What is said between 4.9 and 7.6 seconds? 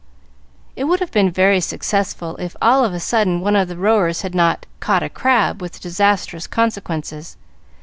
a crab" with disastrous consequences.